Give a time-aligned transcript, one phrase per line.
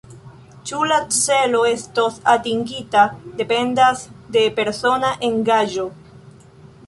[0.69, 3.03] Ĉu la celo estos atingita,
[3.41, 4.01] dependas
[4.37, 5.87] de persona engaĝo.